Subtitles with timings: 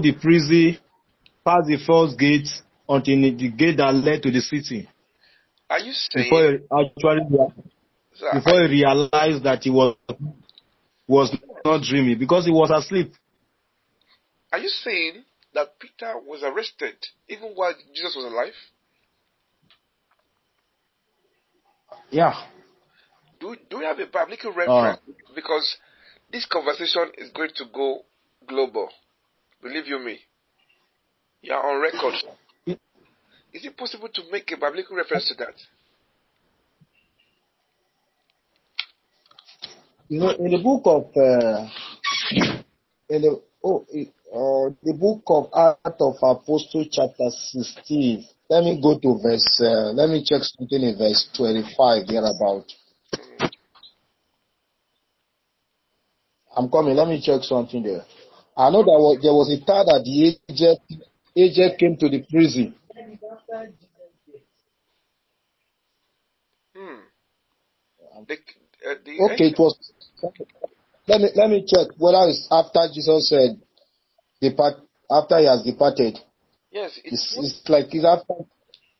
[0.00, 0.78] the prison,
[1.44, 2.48] past the first gate,
[2.88, 4.88] until the gate that led to the city.
[5.68, 7.38] Are you saying Before he actually
[8.32, 9.96] before are, he realized that he was
[11.08, 13.12] was not dreaming because he was asleep.
[14.52, 15.24] are you saying
[15.54, 16.94] that Peter was arrested
[17.28, 18.54] even while Jesus was alive?
[22.10, 22.34] Yeah.
[23.40, 25.00] Do do we have a biblical reference?
[25.06, 25.34] Ah.
[25.34, 25.76] Because
[26.32, 28.02] this conversation is going to go
[28.46, 28.88] global.
[29.66, 30.18] Believe you me.
[31.42, 32.14] You are on record.
[33.52, 35.54] Is it possible to make a biblical reference to that?
[40.08, 41.68] You know, in the book of uh,
[43.10, 48.24] in the oh, uh, the book of Acts of Apostles, chapter sixteen.
[48.48, 49.60] Let me go to verse.
[49.60, 52.66] Uh, let me check something in verse twenty-five thereabout.
[56.56, 56.94] I'm coming.
[56.94, 58.04] Let me check something there.
[58.56, 60.80] I know there was there was a time that the agent
[61.36, 62.74] agent came to the prison.
[66.74, 67.04] Hmm.
[68.26, 69.76] The, uh, the Okay, it was.
[71.06, 73.60] Let me let me check whether it's after Jesus said
[74.40, 74.76] depart
[75.10, 76.18] after he has departed.
[76.72, 78.34] yes, it It's, was it's like it's after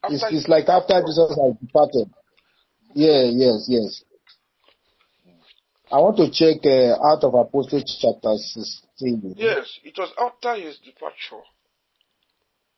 [0.09, 2.13] it's, after it's like after Jesus has departed.
[2.95, 4.05] Yeah, yes, yes.
[5.91, 9.35] I want to check uh, Acts of Apostles chapter sixteen.
[9.37, 11.43] yes, it was after his departure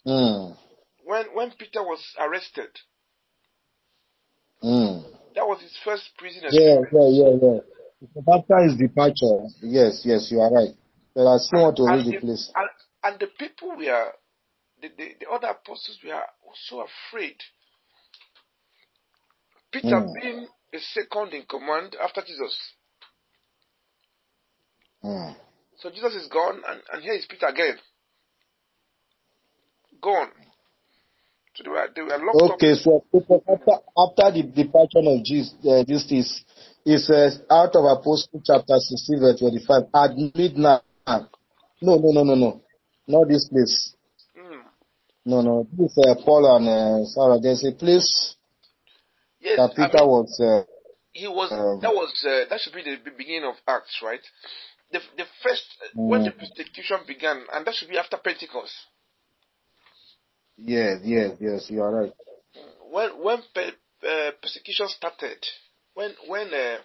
[0.07, 0.57] Mm,
[1.05, 2.71] when when Peter was arrested.
[4.63, 5.05] mm.
[5.35, 6.93] That was his first prison Yeah, experience.
[6.93, 8.35] yeah, yeah, yeah.
[8.35, 9.49] After his departure.
[9.63, 10.75] Yes, yes, you are right.
[11.15, 12.53] But I still want to read the, place.
[12.55, 12.69] and,
[13.05, 14.13] and the people were,
[14.83, 17.37] the, the, the other apostles were also afraid.
[19.73, 22.59] Peter Mm, being a second in command after Jesus.
[25.05, 25.37] Mm.
[25.79, 27.77] So Jesus is gone, and, and here is Peter again.
[30.03, 30.31] Gone.
[31.55, 32.79] So they were, they were locked Okay, up.
[32.79, 33.05] so
[33.49, 36.45] after after the departure of Jesus, uh, this is
[36.85, 40.83] it says Acts of Apostle chapter 16 verse 25 at midnight.
[41.81, 42.63] No, no, no, no, no,
[43.07, 43.95] not this place.
[44.39, 44.63] Mm.
[45.27, 47.39] No, no, this is uh, Paul and uh, Sarah.
[47.41, 48.37] There's a place
[49.41, 50.41] Yes, that I Peter mean, was.
[50.41, 50.65] Uh,
[51.13, 54.21] he was, um, that was, uh, that should be the beginning of Acts, right?
[54.93, 55.65] The, the first,
[56.07, 58.75] when the mm, persecution began, and that should be after Pentecost.
[60.57, 62.13] yes, yes, yes, you are right.
[62.91, 65.39] when when pe- uh, persecution started,
[65.95, 66.79] when when uh,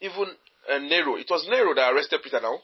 [0.00, 0.26] even
[0.70, 2.40] uh, Nero, it was Nero that arrested Peter.
[2.40, 2.58] Now,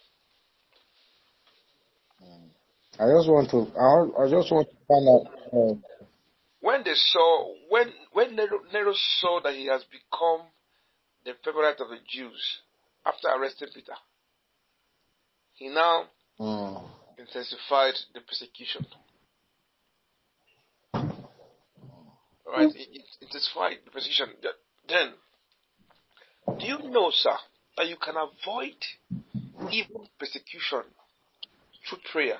[2.98, 3.66] I just want to.
[3.78, 5.26] I, I just want to find out.
[5.52, 5.82] Um,
[6.60, 10.46] when they saw when when Nero, Nero saw that he has become
[11.24, 12.60] the favorite of the Jews
[13.06, 13.94] after arresting Peter,
[15.60, 16.04] he now
[16.40, 16.82] mm,
[17.18, 18.86] intensified the persecution.
[22.46, 24.28] Right, it, it intensified the persecution.
[24.88, 25.12] Then,
[26.58, 27.36] do you know, sir,
[27.76, 28.74] that you can avoid
[29.70, 30.82] even persecution
[31.88, 32.38] through prayer?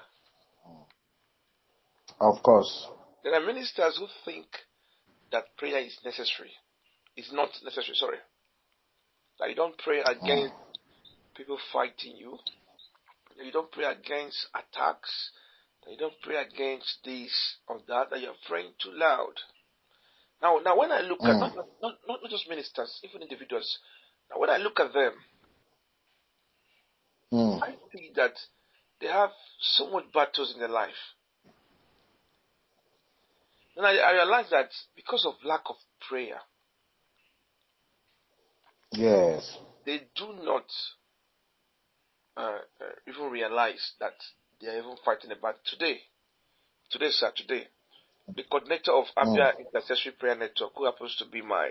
[2.20, 2.88] of course.
[3.22, 4.46] There are ministers who think
[5.30, 6.52] that prayer is necessary.
[7.16, 8.18] It's not necessary, sorry.
[9.38, 10.54] That you don't pray Mm, against
[11.36, 12.38] people fighting you.
[13.40, 15.30] That you don't pray against attacks.
[15.82, 18.10] That you don't pray against this or that.
[18.10, 19.32] That you're praying too loud.
[20.42, 23.78] Now, now when I look at not, mm, not, not, not just ministers, even individuals.
[24.30, 25.12] Now, when I look at them,
[27.32, 28.34] mm, I see that
[29.00, 30.90] they have so much battles in their life.
[33.74, 35.76] And I, I realize that because of lack of
[36.06, 36.40] prayer,
[38.92, 39.56] yes.
[39.86, 40.66] they do not
[42.36, 42.40] uh,
[42.80, 44.14] uh, even realize that
[44.60, 46.00] they are even fighting about today.
[46.90, 47.66] Today, sir, today.
[48.36, 51.70] The coordinator of Abia Mm, Intercessory Prayer Network, who happens to be my,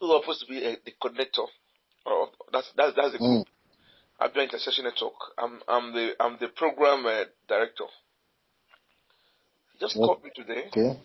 [0.00, 1.46] who happens to be uh, the coordinator,
[2.06, 3.44] or that's that's that's the group, mm.
[4.20, 5.14] Abia Intercession Network.
[5.38, 7.86] I'm I'm the I'm the program uh, director.
[9.72, 11.00] He just called me today, Okay.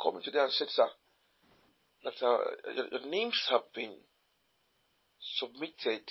[0.00, 0.88] called me today and said, sir,
[2.04, 2.38] that uh,
[2.74, 3.94] your, your names have been
[5.38, 6.02] submitted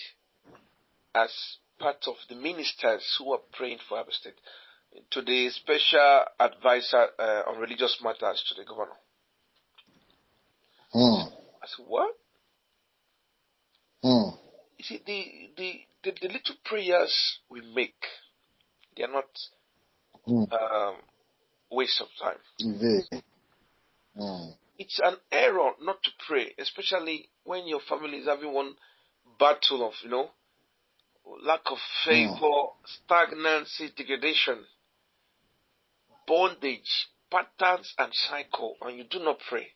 [1.15, 1.31] as
[1.79, 4.35] part of the ministers who are praying for Abia State
[5.11, 8.95] to the special advisor uh, on religious matters to the governor.
[10.93, 12.15] Mm, I said, what?
[14.03, 14.37] mm.
[14.77, 17.95] You see, the, the, the, the little prayers we make,
[18.95, 19.25] they are not
[20.27, 20.51] Mm.
[20.51, 20.95] um,
[21.69, 22.39] waste of time.
[24.17, 24.55] Mm.
[24.79, 28.73] It's an error not to pray, especially when your family is having one
[29.39, 30.31] battle of, you know,
[31.43, 32.69] lack of favor, mm.
[32.85, 34.59] stagnancy, degradation,
[36.27, 39.67] bondage, patterns, and cycle, and you do not pray,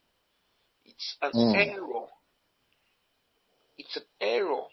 [0.85, 1.55] it's an mm.
[1.55, 2.07] error.
[3.77, 4.63] It's an error.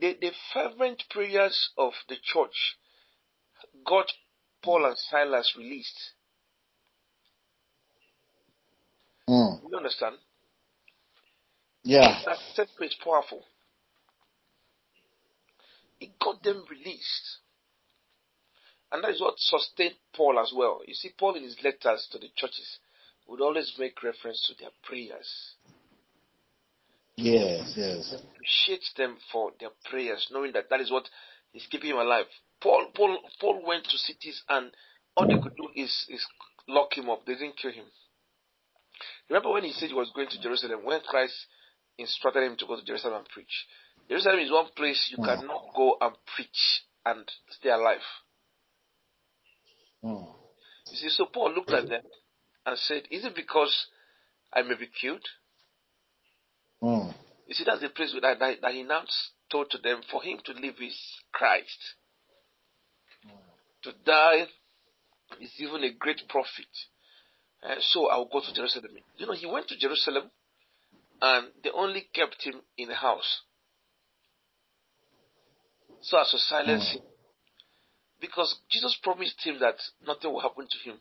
[0.00, 2.76] The, the fervent prayers of the church
[3.86, 4.06] got
[4.62, 6.12] Paul and Silas released.
[9.28, 9.60] Mm.
[9.70, 10.16] You understand?
[11.82, 12.20] Yeah.
[12.26, 13.44] That statement is powerful.
[16.00, 17.38] It got them released.
[18.92, 20.80] And that is what sustained Paul as well.
[20.86, 22.78] You see, Paul in his letters to the churches
[23.26, 25.54] would always make reference to their prayers.
[27.16, 28.14] Yes, yes.
[28.14, 31.08] Appreciate them for their prayers, knowing that that is what
[31.54, 32.26] is keeping him alive.
[32.60, 34.70] Paul, Paul, Paul went to cities, and
[35.16, 36.24] all they could do is, is
[36.68, 37.24] lock him up.
[37.26, 37.86] They didn't kill him.
[39.28, 40.84] Remember when he said he was going to Jerusalem?
[40.84, 41.34] When Christ
[41.98, 43.66] instructed him to go to Jerusalem and preach.
[44.08, 45.24] Jerusalem is one place you mm.
[45.24, 48.04] cannot go and preach and stay alive.
[50.04, 50.26] Mm.
[50.90, 52.02] You see, so Paul looked at them
[52.64, 53.86] and said, Is it because
[54.52, 55.26] I may be killed?
[56.82, 57.14] Mm.
[57.48, 59.02] You see, that's the place that, that, that he now
[59.50, 60.98] told to them for him to live is
[61.32, 61.78] Christ.
[63.82, 64.46] To die
[65.40, 66.66] is even a great profit.
[67.80, 68.92] So I will go to Jerusalem.
[69.16, 70.30] You know, he went to Jerusalem
[71.22, 73.42] and they only kept him in the house
[76.02, 77.02] so as to silence him.
[78.20, 79.76] Because Jesus promised him that
[80.06, 80.98] nothing will happen to him.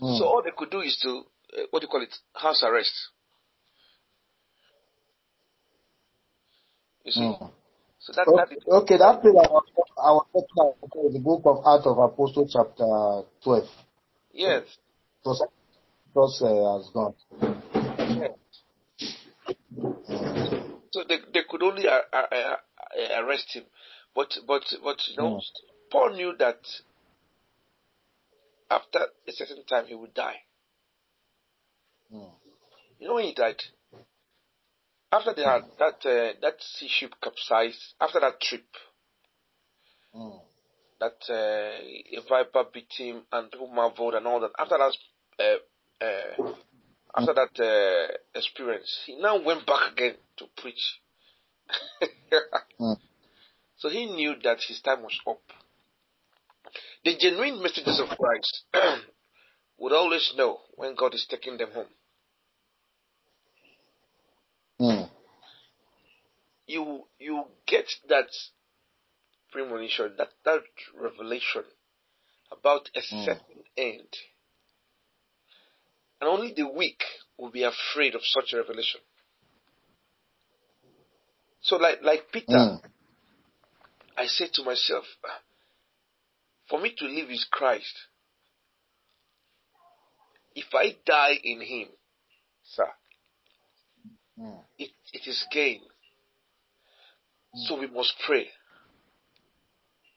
[0.00, 0.18] Mm.
[0.18, 1.08] So all they could do is to,
[1.56, 2.92] uh, what do you call it, house arrest.
[7.04, 7.20] You see?
[7.20, 7.50] Mm.
[8.00, 9.64] So that, okay, that okay, that thing I was,
[9.98, 13.64] I was talking about the book of Acts of Apostles, chapter 12.
[14.32, 14.62] Yes.
[15.22, 15.42] Because,
[16.06, 17.14] because uh, has gone.
[20.98, 23.62] So they, they could only uh, uh, uh, arrest him.
[24.16, 25.42] But, but, but, you know, mm.
[25.92, 26.58] Paul knew that
[28.68, 30.40] after a certain time he would die.
[32.12, 32.30] Mm.
[32.98, 33.62] You know when he died?
[35.12, 38.66] After they had that uh, that sea ship capsized, after that trip,
[40.14, 40.40] mm.
[40.98, 44.50] that uh, a viper bit him and people marveled and all that.
[44.58, 44.92] After that,
[45.38, 46.52] uh, uh,
[47.18, 51.00] after that uh, experience, he now went back again to preach.
[52.80, 52.96] mm.
[53.78, 55.40] So he knew that his time was up.
[57.04, 58.64] The genuine messages of Christ
[59.78, 61.86] would always know when God is taking them home.
[64.80, 65.10] Mm.
[66.66, 68.26] You you get that
[69.52, 70.62] premonition, that that
[71.00, 71.62] revelation
[72.50, 73.24] about a mm.
[73.24, 74.08] certain end.
[76.20, 77.02] And only the weak
[77.36, 79.00] will be afraid of such a revelation.
[81.60, 82.80] So like like Peter, mm.
[84.16, 85.04] I said to myself,
[86.68, 87.94] for me to live is Christ.
[90.54, 91.88] If I die in him,
[92.64, 92.88] sir,
[94.40, 94.60] mm.
[94.78, 95.80] it, it is gain.
[97.54, 97.66] Mm.
[97.66, 98.48] So we must pray.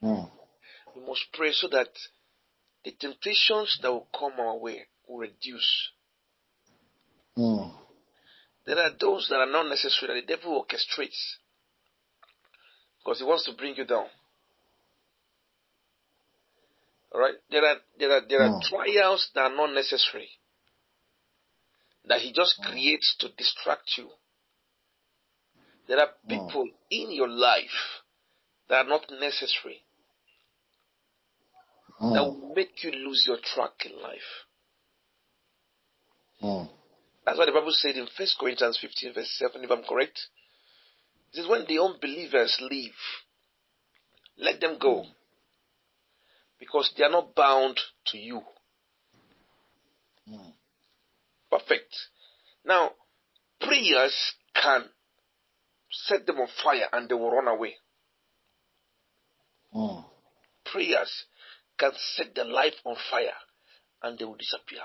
[0.03, 0.31] Mm.
[0.95, 1.89] We must pray so that
[2.83, 4.87] the temptations that will come our way
[5.19, 5.89] reduce.
[7.37, 7.71] Mm.
[8.65, 11.37] There are those that are not necessary that the devil orchestrates
[12.99, 14.05] because he wants to bring you down.
[17.13, 17.35] Alright?
[17.49, 18.61] There are there are there are mm.
[18.69, 20.29] trials that are not necessary.
[22.07, 24.09] That he just creates to distract you.
[25.87, 26.29] There are hmm.
[26.29, 26.73] people mm.
[26.89, 28.01] in your life
[28.69, 29.83] that are not necessary.
[31.99, 34.47] That will make you lose your track in life.
[36.43, 36.69] Mm.
[37.25, 40.19] That's what the Bible said in 1 Corinthians 15, verse 7, if I'm correct.
[41.31, 42.93] It says, When the unbelievers leave,
[44.37, 45.05] let them go.
[46.59, 48.41] Because they are not bound to you.
[50.29, 50.53] Mm.
[51.49, 51.95] Perfect.
[52.65, 52.91] Now,
[53.59, 54.85] prayers can
[55.91, 57.75] set them on fire and they will run away.
[59.75, 60.05] Mm.
[60.65, 61.25] Prayers
[61.77, 63.33] can set their life on fire
[64.03, 64.81] and they will disappear.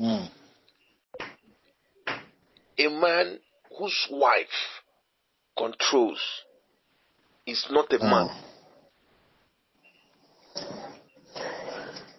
[0.00, 0.30] Mm.
[2.78, 3.38] A man
[3.76, 4.46] whose wife
[5.56, 6.20] controls
[7.46, 8.28] is not a man.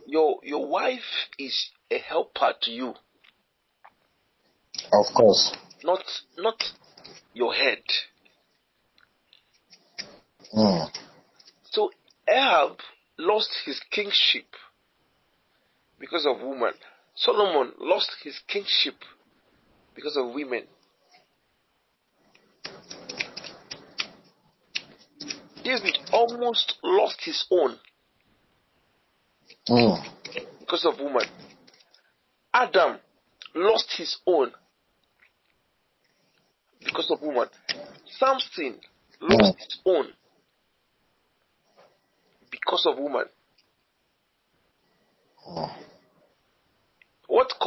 [0.06, 2.94] Your your wife is a helper to you.
[4.92, 5.54] Of course.
[5.84, 6.04] Not
[6.38, 6.62] not
[7.34, 7.84] your head.
[10.54, 10.90] Mm.
[11.72, 11.92] So
[12.28, 12.80] Ahab
[13.18, 14.48] lost his kingship
[16.00, 16.74] because of woman.
[17.20, 18.96] Solomon lost his kingship
[19.94, 20.64] because of women.
[25.62, 27.76] David almost lost his own
[29.68, 30.04] mm.
[30.62, 31.26] because of woman.
[32.54, 32.98] Adam
[33.54, 34.54] lost his own
[36.86, 37.50] because of woman.
[38.18, 38.80] Samson
[39.20, 39.58] lost mm.
[39.58, 40.06] his own
[42.50, 43.26] because of woman.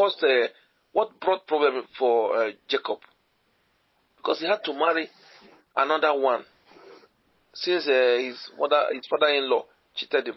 [0.02, 0.49] Caused uh,
[0.92, 2.99] what brought problem for uh, Jacob?
[4.16, 5.09] Because he had to marry
[5.76, 6.44] another one
[7.54, 10.35] since uh, his mother, his father-in-law cheated him,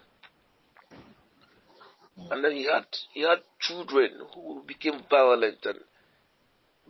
[2.30, 5.80] and then he had he had children who became violent and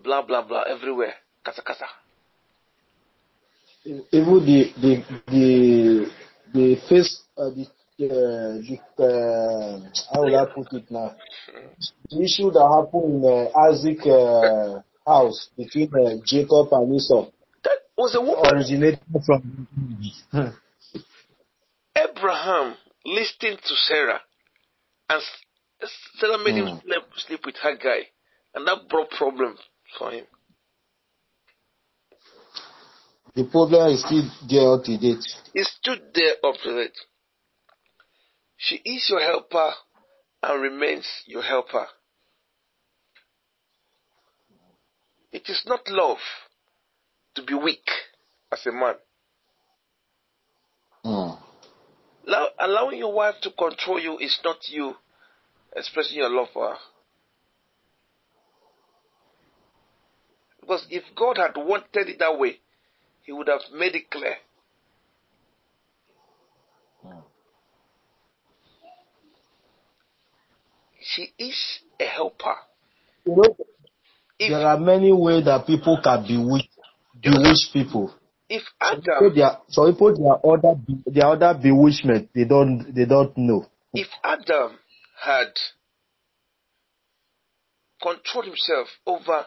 [0.03, 1.13] blah blah blah everywhere.
[1.43, 1.85] Kasa kasa.
[3.85, 6.11] Even the the the
[6.53, 7.67] the face uh, the
[8.01, 11.15] uh, the uh, how will I put it now?
[12.09, 17.29] The issue that happened in uh, Isaac uh, house between uh, Jacob and Esau
[17.63, 18.51] That was a woman.
[18.53, 19.67] originated from.
[21.97, 22.75] Abraham
[23.05, 24.19] listened to Sarah,
[25.09, 25.21] and
[26.19, 26.81] Sarah made him Mm.
[26.83, 28.07] sleep, sleep with her guy,
[28.53, 29.59] and that brought problems
[29.97, 30.25] for him.
[33.35, 35.23] the problem is still there up to date.
[35.53, 36.97] He stood there up to it.
[38.57, 39.71] She is your helper
[40.43, 41.87] and remains your helper.
[45.31, 46.19] It is not love
[47.35, 47.89] to be weak
[48.51, 48.95] as a man.
[51.03, 51.37] Mm.
[52.27, 54.95] Allow, allowing your wife to control you is not you
[55.75, 56.77] expressing your love for her.
[60.61, 62.59] Because if God had wanted it that way,
[63.23, 64.37] He would have made it clear.
[71.07, 71.55] She is
[71.99, 72.55] a helper.
[73.25, 73.55] You know,
[74.39, 76.67] If, there are many ways that people can bewitch
[77.21, 78.13] bewitch people.
[78.49, 82.29] if Some people, Adam they are, some people, they are other, are other bewitchment.
[82.33, 83.67] They don't, they don't know.
[83.93, 84.77] if Adam
[85.21, 85.53] had
[88.01, 89.45] controlled himself over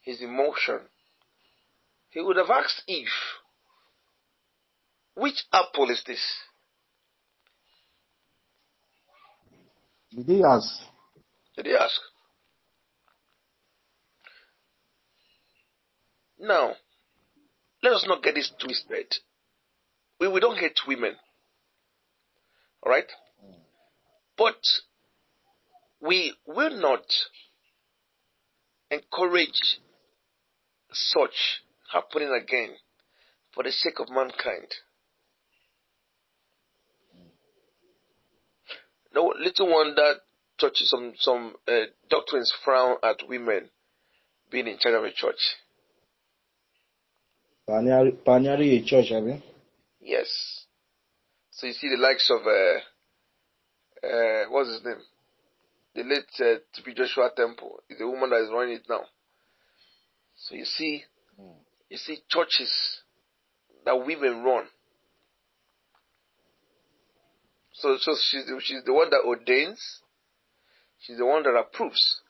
[0.00, 0.80] his emotion,
[2.10, 3.06] he would have asked Eve,
[5.14, 6.20] Which apple is this?
[10.14, 10.68] Did he ask?
[11.56, 12.00] Did he ask?
[16.40, 16.72] Now,
[17.82, 19.14] let us not get this twisted.
[20.20, 21.14] We, we don't hate women.
[22.84, 23.10] Alright?
[24.36, 24.60] But
[26.00, 27.04] we will not
[28.90, 29.80] encourage
[30.92, 31.62] such
[31.92, 32.70] happening again
[33.52, 34.68] for the sake of mankind.
[39.18, 40.14] No little wonder
[40.60, 43.68] churches, some some uh, doctrines frown at women
[44.48, 45.56] being in charge of a church.
[48.80, 49.42] A church, I mean.
[50.00, 50.28] Yes.
[51.50, 55.02] So you see the likes of uh, uh, what's his name?
[55.96, 56.94] The late uh, T.B.
[56.94, 59.02] Joshua Temple is the woman that is running it now.
[60.36, 61.02] So you see,
[61.90, 62.72] you see churches
[63.84, 64.66] that women run.
[67.78, 69.80] So, so she's the, she's the one that ordains.
[71.00, 72.20] She's the one that approves.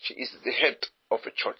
[0.00, 0.76] She is the head
[1.10, 1.56] of a church.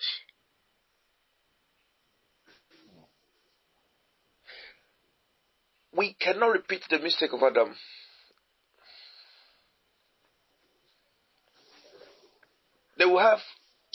[5.95, 7.75] We cannot repeat the mistake of Adam.
[12.99, 13.41] They will have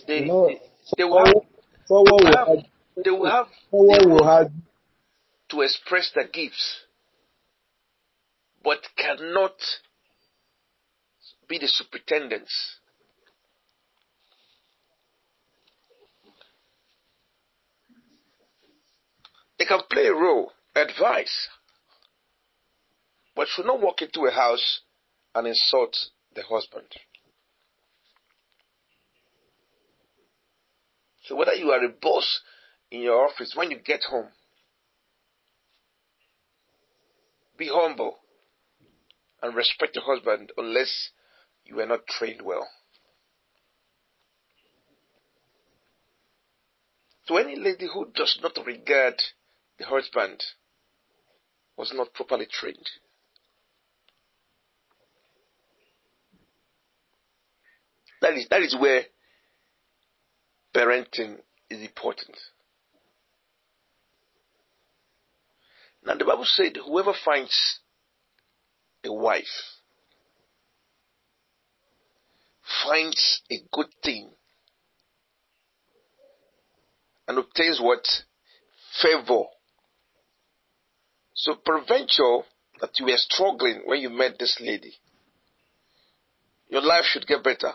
[0.06, 0.60] they, know, they,
[0.98, 1.36] they will have
[1.86, 2.58] someone will have- have,
[3.04, 4.52] they will have someone will have,
[5.50, 6.82] to express their gifts,
[8.67, 9.53] but cannot
[11.47, 12.51] be the superintendents.
[19.57, 21.47] They can play a role, advise,
[23.38, 24.81] but should not walk into a house
[25.33, 25.95] and insult
[26.36, 26.88] the husband.
[31.24, 32.41] So whether you are a boss
[32.91, 34.27] in your office, when you get home,
[37.57, 38.17] be humble
[39.48, 41.10] and respect your husband unless
[41.66, 42.68] you are not trained well.
[47.27, 49.22] To any lady who does not regard
[49.77, 50.44] the husband
[51.77, 52.89] was not properly trained.
[58.22, 59.04] That is, that is where
[60.75, 61.38] parenting
[61.70, 62.36] is important.
[66.04, 67.80] Now, the Bible said, whoever finds
[69.08, 69.46] a wife
[72.86, 74.30] finds a good thing
[77.28, 78.06] and obtains what?
[79.02, 79.44] Favor
[81.34, 82.40] So peradventure
[82.82, 84.94] that you were struggling when you met this lady.
[86.70, 87.74] Your life should get better.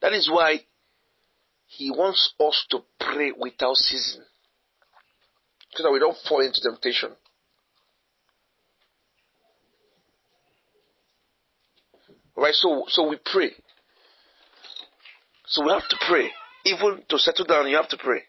[0.00, 0.60] That is why
[1.66, 4.24] he wants us to pray without ceasing.
[5.74, 7.10] So that we don't fall into temptation.
[12.36, 12.54] Right?
[12.54, 13.50] So so we pray.
[15.46, 16.30] So we have to pray.
[16.64, 18.22] Even to settle down, you have to pray.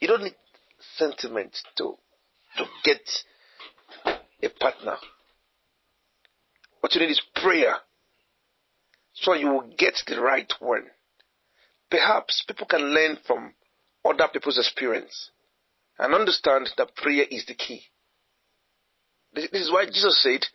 [0.00, 0.34] You don't need
[0.96, 1.96] sentiment to
[2.56, 3.00] to get
[4.42, 4.96] a partner.
[6.80, 7.76] What you need is prayer.
[9.12, 10.86] So you will get the right one.
[11.90, 13.52] Perhaps people can learn from
[14.04, 15.30] other people's experience
[15.98, 17.82] and understand that prayer is the key.
[19.32, 20.46] This is why Jesus said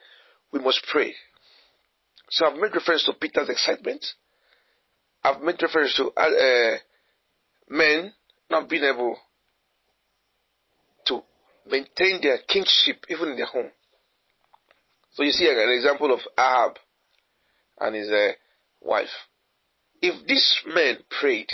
[0.51, 1.13] we must pray.
[2.29, 4.05] So I've made reference to Peter's excitement.
[5.23, 6.77] I've made reference to uh,
[7.69, 8.13] men
[8.49, 9.17] not being able
[11.05, 11.21] to
[11.69, 13.71] maintain their kingship even in their home.
[15.13, 16.77] So you see an example of Ahab
[17.79, 18.31] and his uh,
[18.81, 19.09] wife.
[20.07, 21.49] If this man prayed,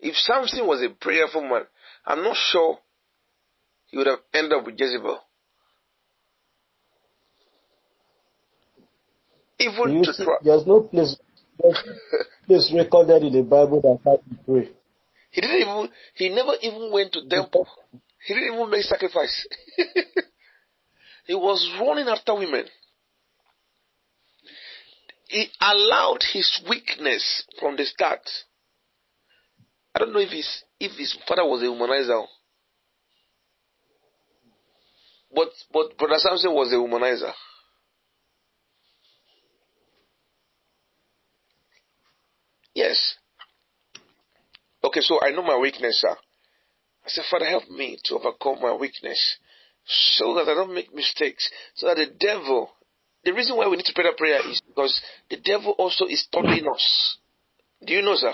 [0.00, 1.62] if Samson was a prayerful man,
[2.04, 2.78] I'm not sure
[3.86, 5.20] he would have ended up with Jezebel.
[9.60, 11.16] Even to see, there's no place,
[12.48, 14.70] place recorded in the Bible that how to pray.
[15.30, 15.88] He didn't even.
[16.14, 17.68] He never even went to temple.
[18.26, 19.46] He didn't even make sacrifice.
[21.26, 22.64] he was running after women.
[25.28, 28.20] He allowed his weakness from the start.
[29.94, 32.26] I don't know if his if his father was a womanizer.
[35.34, 37.32] But but Brother Samson was a womanizer.
[42.74, 43.14] Yes.
[44.82, 46.16] Okay, so I know my weakness, sir.
[47.06, 49.38] I said, Father, help me to overcome my weakness
[49.86, 52.70] so that I don't make mistakes, so that the devil,
[53.24, 56.22] the reason why we need to pray that prayer is because the devil also is
[56.22, 57.18] studying us.
[57.84, 58.32] Do you know, sir?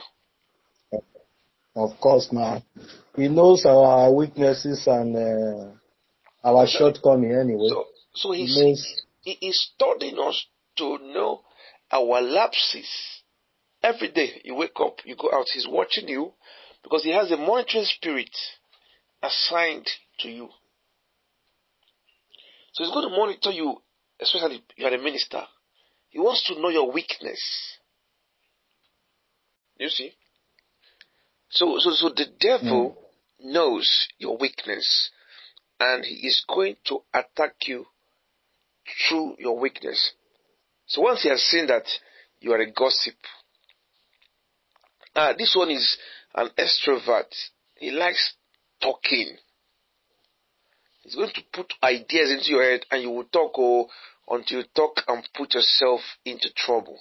[1.77, 2.63] Of course, now.
[3.17, 5.71] He knows our weaknesses and uh,
[6.45, 7.69] our shortcomings anyway.
[7.69, 9.03] So, so he's, he, knows...
[9.23, 10.47] he is studying us
[10.79, 11.43] to know
[11.93, 12.89] our lapses
[13.83, 16.33] Every day you wake up, you go out, he's watching you
[16.83, 18.31] because he has a monitoring spirit
[19.23, 19.89] assigned
[20.21, 20.49] to you.
[22.73, 23.81] So he's going to monitor you,
[24.21, 25.43] especially if you are a minister.
[26.11, 27.41] He wants to know your weakness.
[29.79, 30.13] You see?
[31.49, 32.97] So, so, so the devil
[33.43, 33.53] mm.
[33.53, 35.11] knows your weakness
[35.79, 37.87] and he is going to attack you
[39.09, 40.13] through your weakness.
[40.87, 41.85] So once he has seen that
[42.41, 43.15] you are a gossip,
[45.15, 45.97] uh, this one is
[46.35, 47.33] an extrovert.
[47.77, 48.35] He likes
[48.81, 49.37] talking.
[51.03, 53.89] He's going to put ideas into your head and you will talk oh,
[54.31, 56.99] until you talk and put yourself into trouble.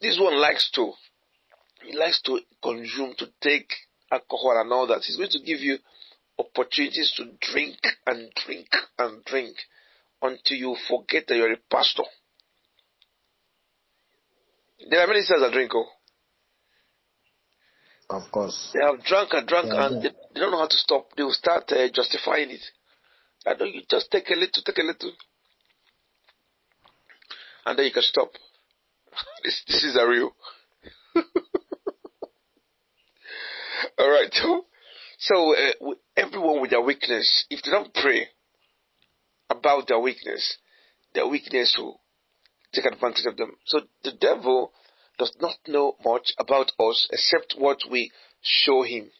[0.00, 0.92] This one likes to,
[1.82, 3.68] he likes to consume, to take
[4.12, 5.02] alcohol and all that.
[5.02, 5.78] He's going to give you
[6.38, 9.56] opportunities to drink and drink and drink
[10.20, 12.02] until you forget that you're a pastor.
[14.90, 15.86] There are many ministers that drink, oh.
[18.10, 18.70] Of course.
[18.74, 20.10] They have drunk and drunk yeah, and yeah.
[20.10, 21.08] They, they, don't know how to stop.
[21.16, 22.60] They will start uh, justifying it.
[23.46, 25.12] I know you just take a little, take a little,
[27.66, 28.30] and then you can stop.
[29.44, 30.34] this, this is a real.
[33.98, 34.32] All right.
[34.32, 34.66] So,
[35.18, 38.28] so uh, everyone with their weakness, if they don't pray,
[39.50, 40.56] about their weakness,
[41.14, 42.00] their weakness will
[42.72, 43.52] take advantage of them.
[43.66, 44.72] So the devil
[45.18, 48.10] does not know much about us except what we
[48.42, 49.10] show him.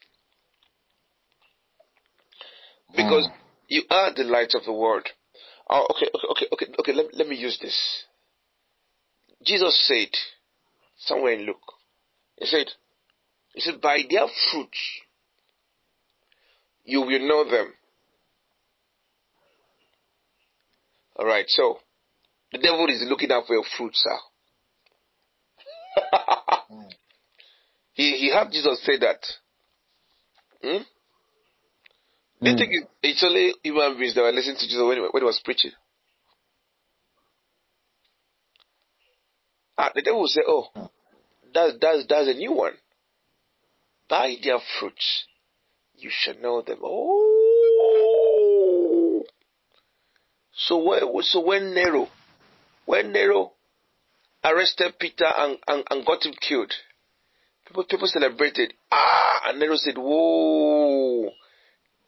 [2.95, 3.33] Because mm.
[3.67, 5.07] you are the light of the world.
[5.69, 6.93] Oh, okay, okay, okay, okay, okay.
[6.93, 8.05] Let, let me use this.
[9.43, 10.09] Jesus said,
[10.97, 11.57] somewhere in Luke,
[12.37, 12.67] he said,
[13.53, 14.79] he said, by their fruits
[16.83, 17.73] you will know them.
[21.17, 21.79] All right, so
[22.51, 24.17] the devil is looking out for your fruit, sir.
[27.95, 29.25] He he had Jesus say that.
[30.61, 30.83] Hmm?
[32.41, 32.59] Do you mm.
[32.59, 35.71] think it's only human beings that were listening to Jesus when, when he was preaching?
[39.77, 40.67] Ah, the devil will say, "Oh,
[41.53, 42.73] that's that's that's a new one.
[44.09, 45.25] By their fruits,
[45.95, 47.15] you shall know them." Oh,
[50.53, 52.09] so when, so when Nero
[52.85, 53.53] when Nero
[54.45, 56.71] arrested Peter and, and, and got him killed,
[57.67, 58.73] people, people celebrated.
[58.91, 59.41] Ah!
[59.47, 61.31] And Nero said, Whoa,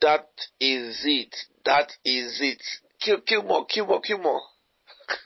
[0.02, 0.28] that
[0.60, 1.36] is it.
[1.66, 2.62] That is it.
[3.00, 4.42] Kill, kill more, kill more, kill more.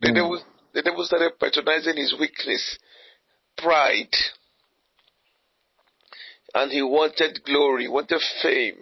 [0.00, 0.14] the, mm.
[0.14, 0.40] devil,
[0.74, 2.78] the devil started patronizing his weakness,
[3.58, 4.14] pride.
[6.54, 8.76] And he wanted glory, wanted fame.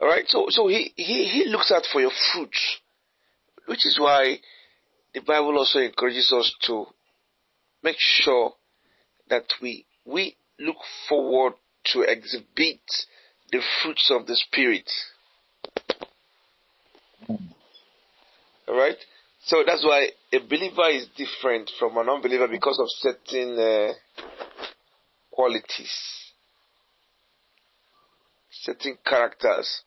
[0.00, 2.78] Alright, so so he, he, he looks out for your fruits,
[3.66, 4.38] which is why
[5.14, 6.86] the Bible also encourages us to
[7.82, 8.54] make sure
[9.28, 10.76] that we we look
[11.08, 11.54] forward
[11.92, 12.80] to exhibit
[13.50, 14.90] the fruits of the Spirit.
[18.68, 18.96] Alright?
[19.44, 23.92] So that's why a believer is different from an unbeliever because of certain uh,
[25.30, 25.92] qualities,
[28.50, 29.82] certain characters.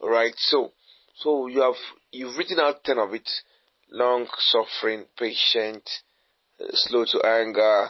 [0.00, 0.34] Alright?
[0.36, 0.72] So,
[1.20, 1.74] so you have,
[2.12, 3.28] you've written out 10 of it.
[3.92, 5.88] Long suffering, patient,
[6.60, 7.88] uh, slow to anger,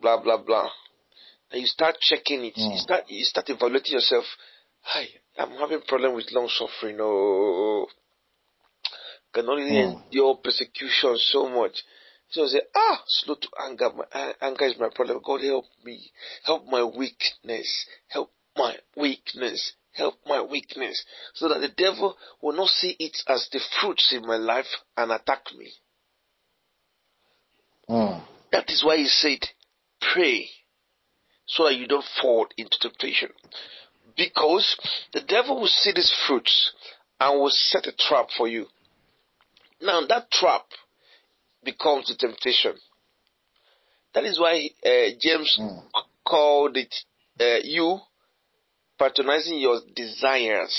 [0.00, 0.68] blah, blah, blah
[1.50, 2.54] and you start checking it.
[2.56, 2.72] Mm.
[2.72, 4.24] You start you start evaluating yourself.
[4.82, 5.06] Hi,
[5.38, 6.98] I'm having problem with long suffering.
[7.00, 7.86] Oh,
[9.32, 10.04] can only mm.
[10.04, 11.82] endure persecution so much.
[12.30, 13.90] So I say, ah, slow to anger.
[13.94, 15.20] My anger is my problem.
[15.24, 16.10] God help me.
[16.44, 17.86] Help my weakness.
[18.08, 19.72] Help my weakness.
[19.96, 21.04] Help my weakness.
[21.34, 25.10] So that the devil will not see it as the fruits in my life and
[25.10, 25.72] attack me.
[27.88, 28.22] Mm.
[28.52, 29.40] That is why he said,
[30.00, 30.48] pray
[31.46, 33.30] so that you don't fall into temptation.
[34.16, 34.76] Because
[35.12, 36.72] the devil will see these fruits
[37.20, 38.66] and will set a trap for you.
[39.80, 40.64] Now that trap
[41.62, 42.74] becomes the temptation.
[44.14, 45.82] That is why uh, James mm.
[46.26, 46.94] called it
[47.38, 47.98] uh, you
[48.98, 50.74] patronizing your desires.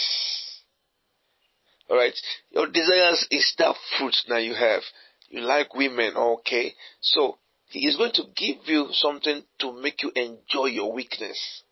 [1.90, 2.14] Alright?
[2.52, 4.82] Your desires is that fruit that you have.
[5.30, 6.74] You like women, okay?
[7.02, 7.38] So
[7.70, 11.64] he is going to give you something to make you enjoy your weakness.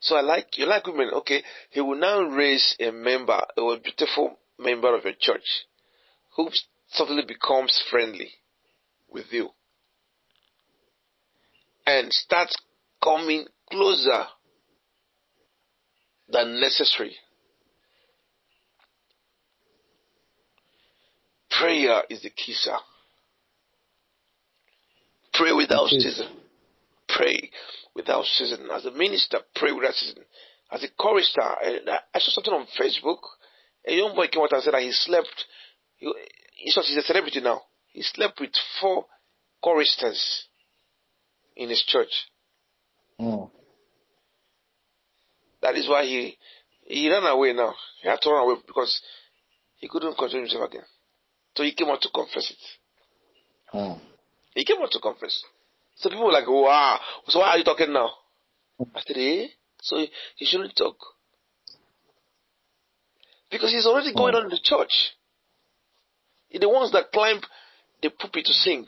[0.00, 1.42] So I like you like women, okay?
[1.70, 5.46] He will now raise a member, a beautiful member of your church,
[6.36, 6.50] who
[6.88, 8.30] suddenly becomes friendly
[9.08, 9.50] with you
[11.86, 12.54] and starts
[13.02, 14.26] coming closer
[16.28, 17.14] than necessary.
[21.50, 22.76] Prayer is the key, sir.
[25.32, 26.28] Pray without season.
[27.08, 27.50] Pray
[27.94, 28.68] without season.
[28.72, 30.22] As a minister, pray without season.
[30.70, 31.78] As a chorister, I,
[32.14, 33.18] I saw something on Facebook.
[33.86, 35.44] A young boy came out and said that he slept.
[35.96, 36.12] He,
[36.56, 37.62] he's a celebrity now.
[37.92, 39.06] He slept with four
[39.62, 40.46] choristers
[41.56, 42.10] in his church.
[43.20, 43.50] Mm.
[45.62, 46.36] That is why he
[46.86, 47.74] he ran away now.
[48.02, 49.00] He had to run away because
[49.76, 50.84] he couldn't control himself again.
[51.56, 53.76] So he came out to confess it.
[53.76, 53.98] Mm.
[54.54, 55.42] He came out to confess.
[55.96, 58.10] So people were like, wow, so why are you talking now?
[58.94, 59.46] I said, eh?
[59.80, 59.96] So
[60.36, 60.96] he shouldn't talk.
[63.50, 64.92] Because he's already going on in the church.
[66.48, 67.40] He's the ones that climb
[68.02, 68.86] the pulpit to sing.